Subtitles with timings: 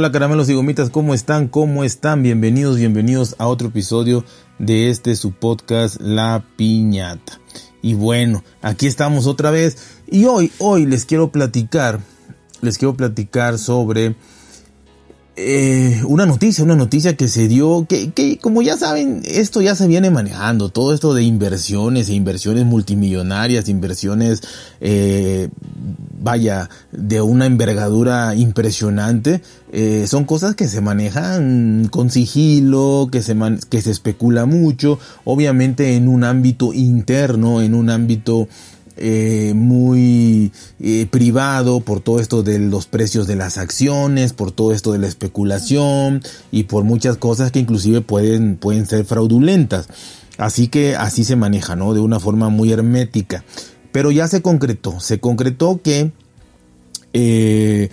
[0.00, 1.46] Hola caramelos y gomitas, ¿cómo están?
[1.46, 2.22] ¿Cómo están?
[2.22, 4.24] Bienvenidos, bienvenidos a otro episodio
[4.58, 7.38] de este su podcast La Piñata.
[7.82, 12.00] Y bueno, aquí estamos otra vez y hoy, hoy les quiero platicar,
[12.62, 14.16] les quiero platicar sobre
[15.42, 19.74] eh, una noticia, una noticia que se dio, que, que, como ya saben, esto ya
[19.74, 24.42] se viene manejando, todo esto de inversiones e inversiones multimillonarias, inversiones,
[24.80, 25.48] eh,
[26.20, 29.40] vaya, de una envergadura impresionante,
[29.72, 33.34] eh, son cosas que se manejan con sigilo, que se,
[33.70, 38.46] que se especula mucho, obviamente en un ámbito interno, en un ámbito
[38.96, 44.72] eh, muy eh, privado por todo esto de los precios de las acciones, por todo
[44.72, 49.88] esto de la especulación y por muchas cosas que inclusive pueden, pueden ser fraudulentas.
[50.38, 51.94] Así que así se maneja, ¿no?
[51.94, 53.44] De una forma muy hermética.
[53.92, 56.12] Pero ya se concretó, se concretó que
[57.12, 57.90] eh,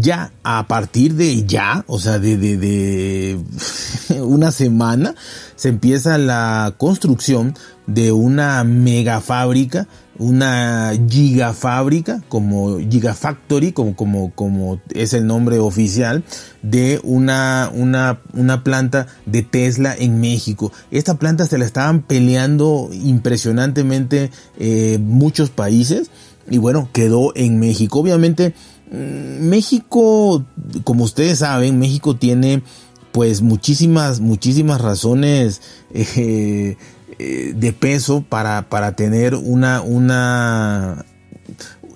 [0.00, 5.14] ya a partir de ya, o sea, de, de, de, una semana,
[5.56, 7.54] se empieza la construcción
[7.86, 16.22] de una mega fábrica una gigafábrica, como Gigafactory, como, como, como es el nombre oficial,
[16.62, 20.72] de una, una, una planta de Tesla en México.
[20.90, 26.10] Esta planta se la estaban peleando impresionantemente eh, muchos países
[26.48, 27.98] y bueno, quedó en México.
[27.98, 28.54] Obviamente,
[28.92, 30.44] México,
[30.84, 32.62] como ustedes saben, México tiene
[33.10, 35.62] pues muchísimas, muchísimas razones
[35.94, 36.76] eh,
[37.18, 41.04] eh, de peso para, para tener una, una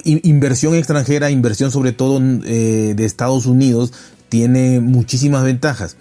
[0.05, 3.93] inversión extranjera, inversión sobre todo eh, de Estados Unidos,
[4.29, 5.97] tiene muchísimas ventajas.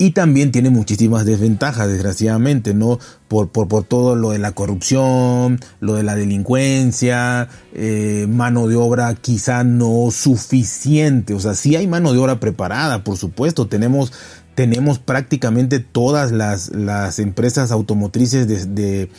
[0.00, 2.98] Y también tiene muchísimas desventajas, desgraciadamente, ¿no?
[3.28, 8.76] Por, por, por todo lo de la corrupción, lo de la delincuencia, eh, mano de
[8.76, 11.34] obra quizá no suficiente.
[11.34, 13.66] O sea, sí hay mano de obra preparada, por supuesto.
[13.66, 14.10] Tenemos
[14.54, 19.10] tenemos prácticamente todas las, las empresas automotrices de,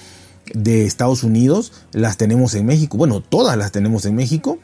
[0.56, 2.98] de, Estados Unidos, las tenemos en México.
[2.98, 4.58] Bueno, todas las tenemos en México.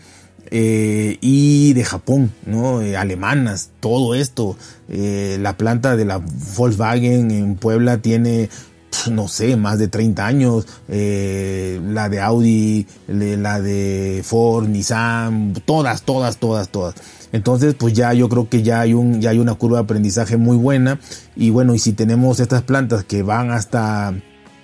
[0.50, 2.82] Eh, y de Japón, ¿no?
[2.82, 4.58] Eh, alemanas, todo esto.
[4.90, 6.22] Eh, la planta de la
[6.56, 8.50] Volkswagen en Puebla tiene,
[9.12, 10.66] no sé, más de 30 años.
[10.88, 16.96] la de Audi, la de Ford, Nissan, todas, todas, todas, todas.
[17.34, 20.38] Entonces, pues ya yo creo que ya hay un ya hay una curva de aprendizaje
[20.38, 21.00] muy buena
[21.36, 24.14] y bueno, y si tenemos estas plantas que van hasta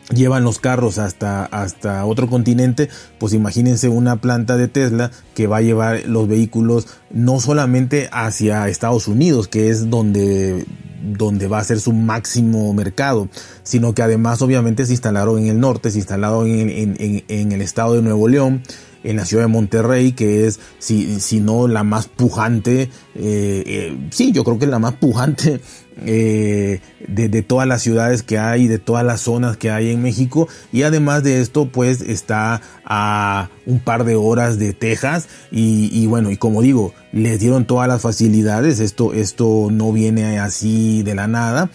[0.10, 5.58] llevan los carros hasta, hasta otro continente, pues imagínense una planta de Tesla que va
[5.58, 10.66] a llevar los vehículos no solamente hacia Estados Unidos, que es donde,
[11.02, 13.30] donde va a ser su máximo mercado,
[13.64, 17.96] sino que además obviamente se instalaron en el norte, se instalaron en, en, el estado
[17.96, 18.62] de Nuevo León,
[19.04, 23.98] en la ciudad de Monterrey, que es, si, si no la más pujante, eh, eh,
[24.12, 25.60] sí, yo creo que es la más pujante
[26.06, 30.48] eh, de, todas las ciudades que hay, de todas las zonas que hay en México.
[30.72, 35.28] Y además de esto, pues está a un par de horas de Texas.
[35.52, 38.80] Y, bueno, y como digo, les dieron todas las facilidades.
[38.80, 41.70] Esto, esto no viene así de la nada.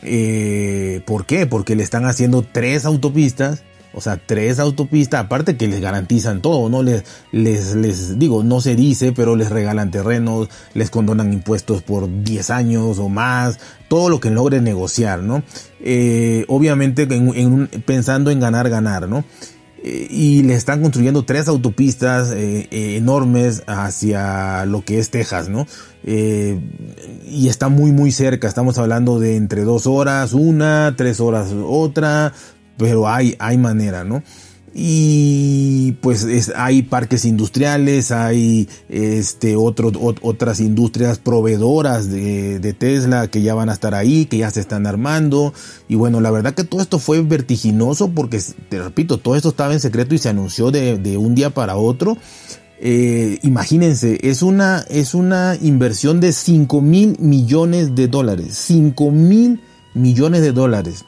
[0.00, 1.46] ¿Por qué?
[1.48, 3.62] Porque le están haciendo tres autopistas
[3.94, 6.82] o sea, tres autopistas, aparte que les garantizan todo, ¿no?
[6.82, 12.08] Les, les, les digo, no se dice, pero les regalan terrenos, les condonan impuestos por
[12.22, 13.58] 10 años o más,
[13.88, 15.42] todo lo que logre negociar, ¿no?
[15.80, 19.24] Eh, obviamente en, pensando en ganar, ganar, ¿no?
[19.84, 25.66] Eh, y le están construyendo tres autopistas eh, enormes hacia lo que es Texas, ¿no?
[26.04, 32.32] y está muy muy cerca, estamos hablando de entre dos horas una, tres horas otra,
[32.82, 34.24] pero hay, hay manera, ¿no?
[34.74, 43.68] y pues hay parques industriales, hay este otras industrias proveedoras de, Tesla que ya van
[43.68, 45.52] a estar ahí, que ya se están armando
[45.88, 49.74] y bueno, la verdad que todo esto fue vertiginoso porque te repito, todo esto estaba
[49.74, 52.16] en secreto y se anunció de, de un día para otro.
[52.84, 59.60] Eh, imagínense, es una, es una inversión de 5 mil millones de dólares, 5 mil
[59.94, 61.04] millones de dólares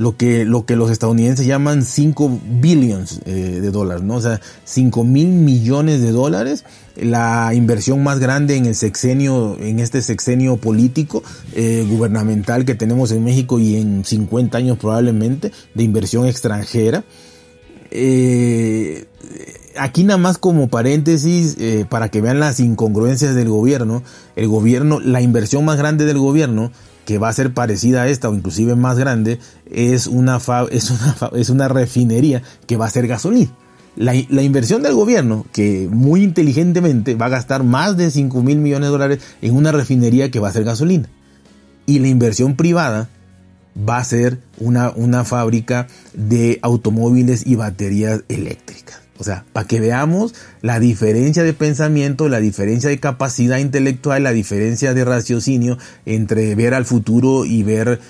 [0.00, 4.14] lo que, lo que los estadounidenses llaman 5 billions eh, de dólares, ¿no?
[4.14, 6.64] O sea, 5 mil millones de dólares,
[6.96, 13.12] la inversión más grande en el sexenio, en este sexenio político, eh, gubernamental que tenemos
[13.12, 17.04] en México y en 50 años probablemente, de inversión extranjera.
[17.90, 19.04] Eh,
[19.76, 21.58] aquí nada más como paréntesis,
[21.90, 24.02] para que vean las incongruencias del gobierno,
[24.34, 26.72] el gobierno, la inversión más grande del gobierno
[27.10, 30.38] que va a ser parecida a esta o inclusive más grande, es una,
[30.70, 33.50] es una, es una refinería que va a ser gasolina.
[33.96, 38.86] la, inversión del gobierno, que muy inteligentemente va a gastar más de 5 mil millones
[38.86, 41.08] de dólares en una refinería que va a ser gasolina.
[41.84, 43.08] Y la inversión privada
[43.76, 49.00] va a ser una, una fábrica de automóviles y baterías eléctricas.
[49.20, 54.32] O sea, para que veamos la diferencia de pensamiento, la diferencia de capacidad intelectual, la
[54.32, 55.76] diferencia de raciocinio
[56.06, 58.00] entre ver al futuro y ver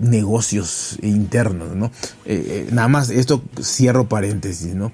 [0.00, 1.86] negocios internos, ¿no?
[2.24, 4.90] Eh, eh, nada más, esto cierro paréntesis, ¿no?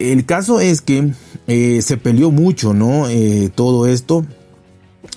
[0.00, 1.12] El caso es que
[1.46, 3.06] eh, se peleó mucho, ¿no?
[3.54, 4.26] todo esto.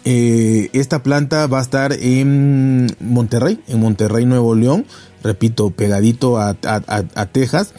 [0.03, 4.85] esta planta va a estar en Monterrey, en Monterrey, Nuevo León,
[5.23, 7.73] repito, pegadito a, a Texas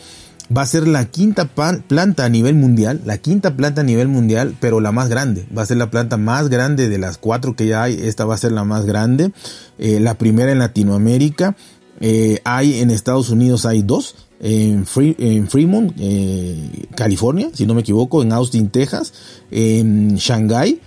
[0.55, 4.55] va a ser la quinta planta a nivel mundial, la quinta planta a nivel mundial,
[4.61, 5.47] pero la más grande.
[5.57, 7.95] Va a ser la planta más grande de las cuatro que ya hay.
[7.95, 9.33] Esta va a ser la más grande.
[9.79, 11.57] Eh, la primera en Latinoamérica.
[12.01, 14.15] Eh, hay en Estados Unidos hay dos.
[14.41, 19.13] En, Fremont, eh, California, si no me equivoco, en Austin, Texas,
[19.51, 20.81] en Shanghai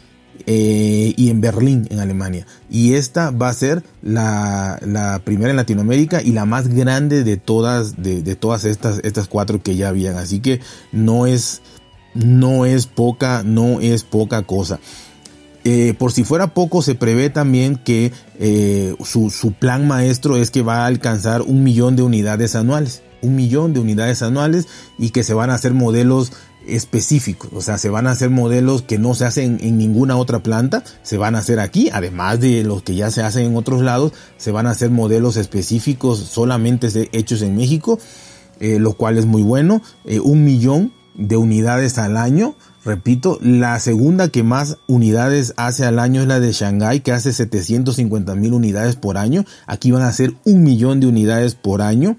[0.45, 2.45] eh, y en Berlín, en Alemania.
[2.69, 8.01] Y esta va a ser la, primera en Latinoamérica y la más grande de todas,
[8.01, 10.17] de, todas estas, estas cuatro que ya habían.
[10.17, 10.59] Así que
[10.91, 11.61] no es,
[12.13, 14.79] no es poca, no es poca cosa.
[15.63, 20.49] Eh, por si fuera poco, se prevé también que eh, su, su plan maestro es
[20.49, 23.03] que va a alcanzar un millón de unidades anuales.
[23.21, 24.67] Un millón de unidades anuales
[24.97, 26.31] y que se van a hacer modelos
[26.67, 30.43] específicos, o sea, se van a hacer modelos que no se hacen en ninguna otra
[30.43, 33.81] planta, se van a hacer aquí, además de los que ya se hacen en otros
[33.81, 37.99] lados, se van a hacer modelos específicos solamente hechos en México,
[38.59, 42.55] eh, lo cual es muy bueno, eh, un millón de unidades al año,
[42.85, 47.33] repito, la segunda que más unidades hace al año es la de Shanghai, que hace
[47.33, 52.17] 750 mil unidades por año, aquí van a ser un millón de unidades por año.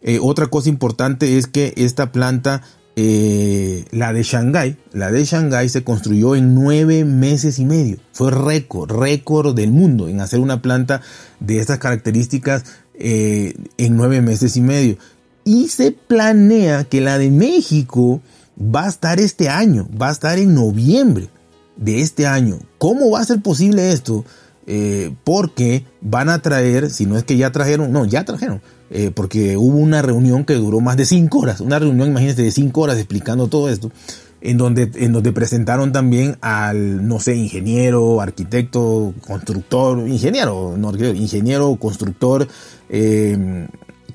[0.00, 2.62] Eh, otra cosa importante es que esta planta
[2.96, 7.98] eh, la de Shanghái, la de se construyó en nueve meses y medio.
[8.12, 11.00] Fue récord, récord del mundo en hacer una planta
[11.40, 12.64] de estas características
[12.94, 14.96] eh, en nueve meses y medio.
[15.44, 18.22] Y se planea que la de México
[18.58, 21.28] va a estar este año, va a estar en noviembre
[21.76, 22.60] de este año.
[22.78, 24.24] ¿Cómo va a ser posible esto?
[24.66, 29.10] Eh, porque van a traer, si no es que ya trajeron, no, ya trajeron, eh,
[29.14, 32.80] porque hubo una reunión que duró más de cinco horas, una reunión, imagínense, de cinco
[32.80, 33.92] horas explicando todo esto,
[34.40, 41.76] en donde, en donde presentaron también al, no sé, ingeniero, arquitecto, constructor, ingeniero, no, ingeniero,
[41.76, 42.48] constructor,
[42.88, 43.68] eh,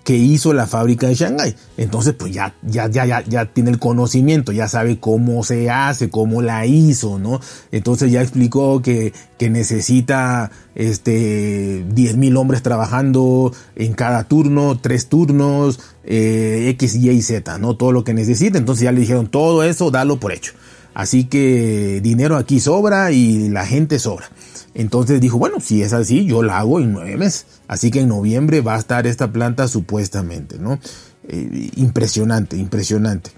[0.03, 1.55] que hizo la fábrica de Shanghai.
[1.77, 6.09] Entonces, pues ya, ya, ya, ya, ya tiene el conocimiento, ya sabe cómo se hace,
[6.09, 7.39] cómo la hizo, ¿no?
[7.71, 15.07] Entonces ya explicó que, que necesita este 10 mil hombres trabajando en cada turno, tres
[15.09, 17.75] turnos, eh, X, Y y Z, ¿no?
[17.75, 18.57] Todo lo que necesita.
[18.57, 20.53] Entonces ya le dijeron todo eso, dalo por hecho.
[20.93, 24.29] Así que dinero aquí sobra y la gente sobra.
[24.73, 27.45] Entonces dijo, bueno, si es así, yo la hago en nueve meses.
[27.67, 30.79] Así que en noviembre va a estar esta planta supuestamente, ¿no?
[31.27, 33.29] Eh, impresionante, impresionante.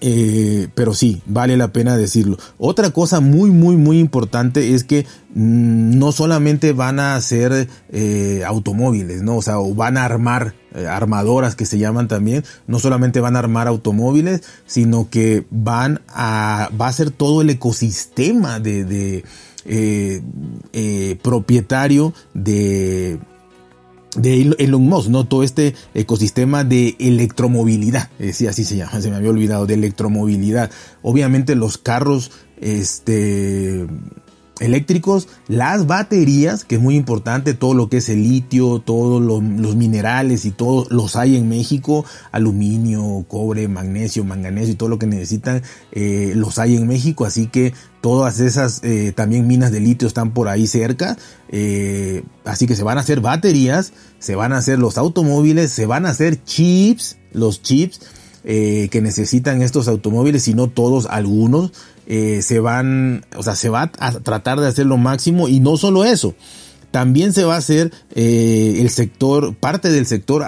[0.00, 2.38] Eh, pero sí, vale la pena decirlo.
[2.58, 8.42] Otra cosa muy, muy, muy importante es que mm, no solamente van a hacer eh,
[8.46, 9.36] automóviles, ¿no?
[9.36, 10.54] O sea, o van a armar
[10.88, 12.44] armadoras que se llaman también.
[12.66, 17.50] No solamente van a armar automóviles, sino que van a, va a ser todo el
[17.50, 19.24] ecosistema de
[19.68, 20.22] eh,
[20.72, 23.18] eh, propietario de
[24.16, 25.26] de Elon Musk, ¿no?
[25.26, 29.74] Todo este ecosistema de electromovilidad, eh, sí, así se llama, se me había olvidado, de
[29.74, 30.70] electromovilidad.
[31.02, 32.30] Obviamente los carros,
[32.60, 33.86] este,
[34.58, 39.76] eléctricos, las baterías, que es muy importante, todo lo que es el litio, todos los
[39.76, 45.06] minerales y todos los hay en México, aluminio, cobre, magnesio, manganeso y todo lo que
[45.06, 45.60] necesitan,
[45.92, 47.74] los hay en México, así que
[48.06, 52.84] todas esas eh, también minas de litio están por ahí cerca, eh, así que se
[52.84, 57.16] van a hacer baterías, se van a hacer los automóviles, se van a hacer chips,
[57.32, 58.00] los chips,
[58.44, 61.72] que necesitan estos automóviles, si no todos, algunos,
[62.06, 65.76] eh, se van, o sea, se va a tratar de hacer lo máximo y no
[65.76, 66.36] solo eso,
[66.92, 70.44] también se va a hacer eh, el sector, parte del sector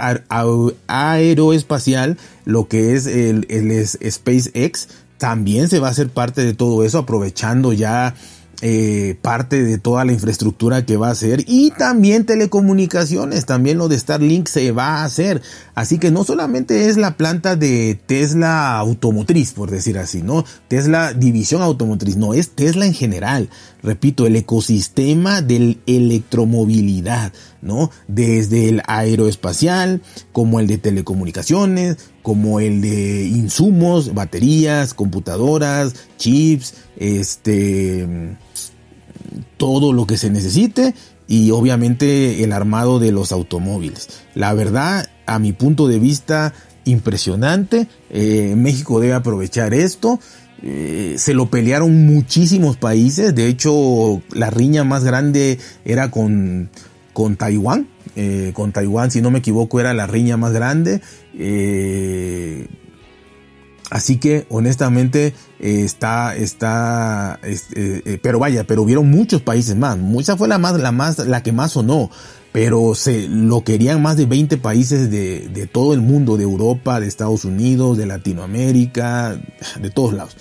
[0.86, 4.86] aeroespacial, lo que es el, el SpaceX,
[5.18, 8.14] también se va a hacer parte de todo eso, aprovechando ya
[8.60, 13.86] eh, parte de toda la infraestructura que va a hacer y también telecomunicaciones, también lo
[13.86, 15.42] de Starlink se va a hacer.
[15.76, 20.44] Así que no solamente es la planta de Tesla automotriz, por decir así, ¿no?
[20.66, 23.48] Tesla división automotriz, no, es Tesla en general.
[23.82, 27.32] Repito, el ecosistema de electromovilidad,
[27.62, 27.90] ¿no?
[28.08, 38.36] Desde el aeroespacial, como el de telecomunicaciones, como el de insumos, baterías, computadoras, chips, este,
[39.56, 40.94] todo lo que se necesite
[41.28, 44.08] y obviamente el armado de los automóviles.
[44.34, 46.54] La verdad, a mi punto de vista,
[46.84, 47.86] impresionante.
[48.10, 50.18] Eh, México debe aprovechar esto.
[50.62, 53.34] Eh, se lo pelearon muchísimos países.
[53.34, 56.70] De hecho, la riña más grande era con,
[57.12, 57.88] con Taiwán.
[58.16, 61.00] Eh, con Taiwán, si no me equivoco, era la riña más grande.
[63.90, 69.96] Así que honestamente está, está, eh, eh, pero vaya, pero hubieron muchos países más.
[70.18, 72.10] Esa fue la más, la más, la que más sonó.
[72.52, 76.98] Pero se lo querían más de 20 países de, de todo el mundo, de Europa,
[76.98, 79.38] de Estados Unidos, de Latinoamérica,
[79.80, 80.36] de todos lados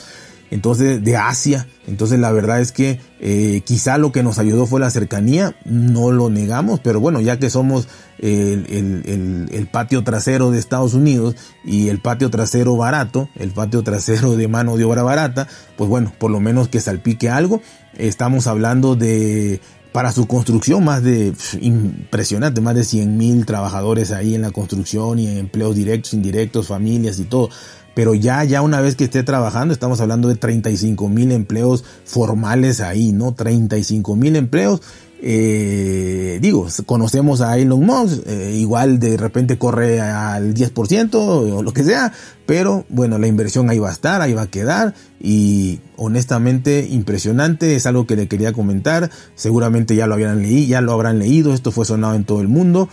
[0.51, 1.67] entonces de Asia.
[1.87, 6.11] Entonces la verdad es que eh, quizá lo que nos ayudó fue la cercanía, no
[6.11, 7.87] lo negamos, pero bueno, ya que somos
[8.19, 14.47] el, patio trasero de Estados Unidos y el patio trasero barato, el patio trasero de
[14.47, 17.61] mano de obra barata, pues bueno, por lo menos que salpique algo.
[17.97, 19.59] Estamos hablando de
[19.97, 25.17] para su construcción más de impresionante, más de 100 mil trabajadores ahí en la construcción
[25.17, 27.49] y en empleos directos, indirectos, familias y todo
[27.97, 32.79] pero ya, ya una vez que esté trabajando, estamos hablando de 35 mil empleos formales
[32.79, 33.33] ahí, ¿no?
[33.33, 34.83] 35 mil empleos.
[35.19, 41.73] Eh, digo, conocemos a Elon Musk, eh, igual de repente corre al 10% o lo
[41.73, 42.13] que sea,
[42.45, 47.75] pero bueno, la inversión ahí va a estar, ahí va a quedar y honestamente impresionante,
[47.75, 51.51] es algo que le quería comentar, seguramente ya lo habían leído, ya lo habrán leído,
[51.51, 52.89] esto fue sonado en todo el mundo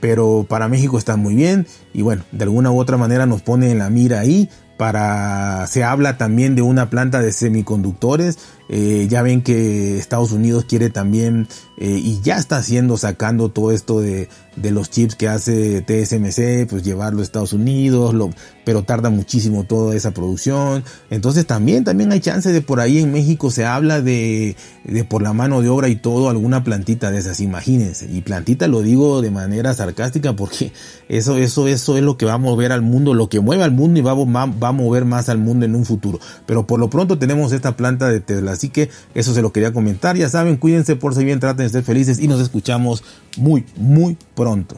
[0.00, 3.70] pero para México está muy bien y bueno, de alguna u otra manera nos pone
[3.70, 8.38] en la mira ahí para se habla también de una planta de semiconductores
[8.72, 13.72] eh, ya ven que Estados Unidos quiere también eh, y ya está haciendo sacando todo
[13.72, 18.14] esto de, de, los chips que hace TSMC pues llevarlo a Estados Unidos
[18.64, 20.84] pero tarda muchísimo toda esa producción.
[21.08, 25.22] Entonces también también hay chance de por ahí en México se habla de, de por
[25.22, 28.06] la mano de obra y todo alguna plantita de esas imagínense.
[28.08, 30.72] Y plantita lo digo de manera sarcástica porque
[31.08, 33.72] eso eso eso es lo que va a mover al mundo lo que mueve al
[33.72, 36.20] mundo y va, va, va a mover más al mundo en un futuro.
[36.46, 39.72] Pero por lo pronto tenemos esta planta de Tesla Así que eso se lo quería
[39.72, 40.18] comentar.
[40.18, 43.02] Ya saben, cuídense por si bien, traten de ser felices y nos escuchamos
[43.38, 44.76] muy, muy pronto.